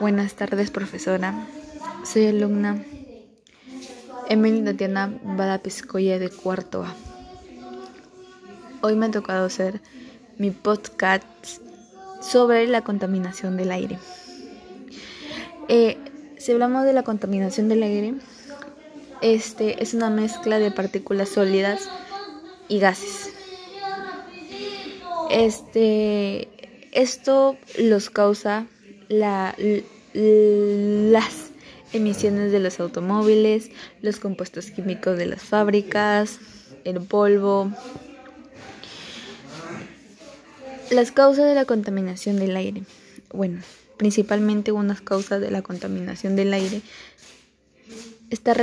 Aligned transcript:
Buenas 0.00 0.34
tardes, 0.34 0.72
profesora. 0.72 1.46
Soy 2.04 2.26
alumna 2.26 2.84
Emily 4.28 4.64
Tatiana 4.64 5.20
Badapiscoya 5.22 6.18
de 6.18 6.30
cuarto 6.30 6.82
A. 6.82 6.92
Hoy 8.82 8.96
me 8.96 9.06
ha 9.06 9.10
tocado 9.12 9.46
hacer 9.46 9.80
mi 10.36 10.50
podcast 10.50 11.24
sobre 12.20 12.66
la 12.66 12.82
contaminación 12.82 13.56
del 13.56 13.70
aire. 13.70 14.00
Eh, 15.68 15.96
si 16.38 16.50
hablamos 16.50 16.84
de 16.84 16.92
la 16.92 17.04
contaminación 17.04 17.68
del 17.68 17.84
aire, 17.84 18.14
este 19.22 19.80
es 19.80 19.94
una 19.94 20.10
mezcla 20.10 20.58
de 20.58 20.72
partículas 20.72 21.28
sólidas 21.28 21.88
y 22.66 22.80
gases. 22.80 23.32
Este, 25.30 26.48
esto 26.90 27.56
los 27.78 28.10
causa 28.10 28.66
la, 29.08 29.54
las 30.14 31.50
emisiones 31.92 32.52
de 32.52 32.60
los 32.60 32.80
automóviles, 32.80 33.70
los 34.02 34.18
compuestos 34.18 34.70
químicos 34.70 35.16
de 35.16 35.26
las 35.26 35.42
fábricas, 35.42 36.38
el 36.84 37.00
polvo. 37.00 37.72
Las 40.90 41.12
causas 41.12 41.46
de 41.46 41.54
la 41.54 41.64
contaminación 41.64 42.38
del 42.38 42.56
aire. 42.56 42.82
Bueno, 43.32 43.60
principalmente 43.96 44.72
una 44.72 44.94
causa 44.96 45.38
de 45.38 45.50
la 45.50 45.62
contaminación 45.62 46.36
del 46.36 46.52
aire 46.52 46.82
está 48.30 48.54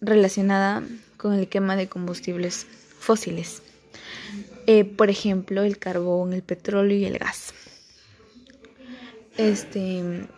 relacionada 0.00 0.82
con 1.16 1.34
el 1.34 1.48
quema 1.48 1.76
de 1.76 1.88
combustibles 1.88 2.66
fósiles. 2.98 3.62
Eh, 4.66 4.84
por 4.84 5.10
ejemplo, 5.10 5.62
el 5.62 5.78
carbón, 5.78 6.32
el 6.32 6.42
petróleo 6.42 6.96
y 6.96 7.04
el 7.04 7.18
gas. 7.18 7.52
Este, 9.40 10.28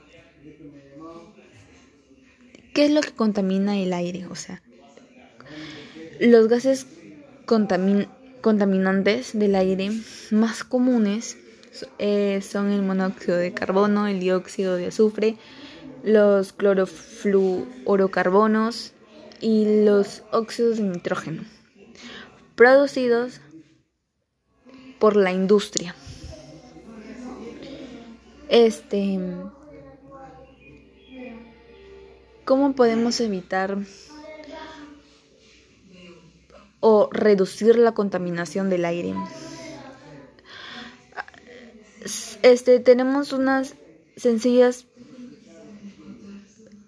¿qué 2.72 2.84
es 2.84 2.92
lo 2.92 3.00
que 3.00 3.10
contamina 3.10 3.76
el 3.76 3.92
aire? 3.92 4.26
O 4.26 4.36
sea, 4.36 4.62
los 6.20 6.46
gases 6.46 6.86
contaminantes 7.44 9.36
del 9.36 9.56
aire 9.56 9.90
más 10.30 10.62
comunes 10.62 11.36
eh, 11.98 12.40
son 12.48 12.70
el 12.70 12.82
monóxido 12.82 13.38
de 13.38 13.52
carbono, 13.52 14.06
el 14.06 14.20
dióxido 14.20 14.76
de 14.76 14.86
azufre, 14.86 15.36
los 16.04 16.52
clorofluorocarbonos 16.52 18.92
y 19.40 19.84
los 19.84 20.22
óxidos 20.30 20.76
de 20.76 20.84
nitrógeno, 20.84 21.42
producidos 22.54 23.40
por 25.00 25.16
la 25.16 25.32
industria. 25.32 25.96
Este, 28.52 29.18
¿cómo 32.44 32.74
podemos 32.74 33.18
evitar 33.22 33.78
o 36.80 37.08
reducir 37.10 37.78
la 37.78 37.92
contaminación 37.92 38.68
del 38.68 38.84
aire? 38.84 39.14
Este, 42.42 42.78
tenemos 42.78 43.32
unas 43.32 43.74
sencillas 44.18 44.84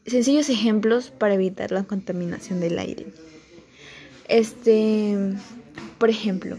sencillos 0.05 0.51
ejemplos 0.51 1.11
para 1.13 1.33
evitar 1.33 1.73
la 1.73 1.85
contaminación 1.85 2.61
del 2.61 2.79
aire. 2.79 3.07
Este, 4.29 5.17
por 5.97 6.11
ejemplo, 6.11 6.59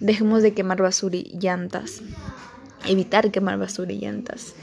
dejemos 0.00 0.42
de 0.42 0.54
quemar 0.54 0.82
basura 0.82 1.18
y 1.18 1.38
llantas 1.38 2.02
evitar 2.86 3.30
quemar 3.30 3.58
llantas, 3.58 4.54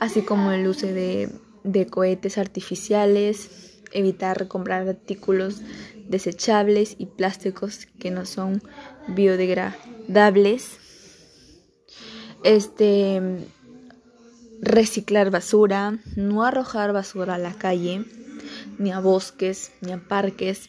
así 0.00 0.22
como 0.22 0.50
el 0.52 0.66
uso 0.66 0.86
de, 0.86 1.30
de 1.62 1.86
cohetes 1.86 2.38
artificiales, 2.38 3.80
evitar 3.92 4.48
comprar 4.48 4.86
artículos 4.88 5.62
desechables 6.08 6.96
y 6.98 7.06
plásticos 7.06 7.86
que 7.98 8.10
no 8.10 8.26
son 8.26 8.62
biodegradables. 9.08 10.78
Este 12.42 13.22
reciclar 14.60 15.30
basura, 15.30 15.98
no 16.16 16.44
arrojar 16.44 16.92
basura 16.92 17.34
a 17.34 17.38
la 17.38 17.54
calle, 17.54 18.04
ni 18.78 18.92
a 18.92 19.00
bosques, 19.00 19.72
ni 19.80 19.92
a 19.92 19.98
parques, 19.98 20.68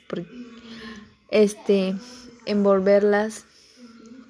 este 1.29 1.95
envolverlas 2.45 3.45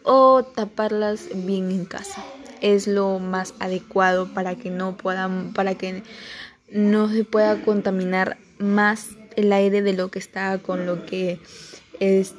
o 0.04 0.44
taparlas 0.44 1.28
bien 1.46 1.72
en 1.72 1.86
casa 1.86 2.24
es 2.66 2.88
lo 2.88 3.20
más 3.20 3.54
adecuado 3.60 4.34
para 4.34 4.56
que 4.56 4.72
no 4.72 4.98
puedan, 4.98 5.54
para 5.54 5.76
que 5.76 6.02
no 6.72 7.08
se 7.10 7.24
pueda 7.24 7.62
contaminar 7.64 8.38
más 8.58 9.10
el 9.36 9.54
aire 9.54 9.84
de 9.84 9.94
lo 9.94 10.10
que 10.10 10.18
está 10.18 10.58
con 10.58 10.88
lo 10.88 11.06
que 11.06 11.40
es 12.00 12.34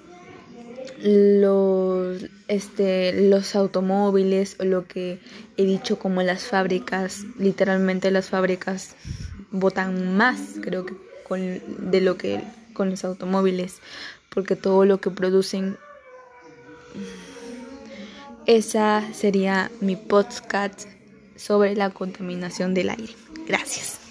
los 1.00 2.24
este 2.48 3.28
los 3.28 3.54
automóviles 3.54 4.56
o 4.58 4.64
lo 4.64 4.86
que 4.86 5.20
he 5.56 5.64
dicho 5.64 5.98
como 6.00 6.22
las 6.22 6.42
fábricas 6.42 7.22
literalmente 7.38 8.10
las 8.10 8.30
fábricas 8.30 8.96
botan 9.52 10.16
más 10.16 10.40
creo 10.60 10.86
que 10.86 10.94
con 11.22 11.40
de 11.90 12.00
lo 12.00 12.16
que 12.16 12.42
con 12.72 12.90
los 12.90 13.04
automóviles 13.04 13.80
porque 14.30 14.56
todo 14.56 14.86
lo 14.86 15.00
que 15.00 15.10
producen 15.10 15.76
esa 18.46 19.02
sería 19.12 19.70
mi 19.80 19.96
podcast 19.96 20.86
sobre 21.36 21.74
la 21.74 21.90
contaminación 21.90 22.74
del 22.74 22.90
aire. 22.90 23.14
Gracias. 23.46 24.05